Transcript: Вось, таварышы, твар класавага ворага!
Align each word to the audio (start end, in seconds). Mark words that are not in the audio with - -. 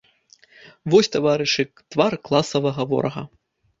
Вось, 0.93 1.11
таварышы, 1.15 1.63
твар 1.97 2.13
класавага 2.31 2.81
ворага! 2.95 3.23